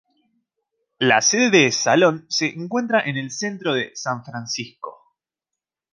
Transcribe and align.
La 0.97 1.21
sede 1.21 1.51
de 1.51 1.71
"Salon" 1.71 2.25
se 2.27 2.47
encuentra 2.47 3.01
en 3.05 3.17
el 3.17 3.29
centro 3.29 3.75
de 3.75 3.91
San 3.93 4.23
Francisco. 4.25 5.15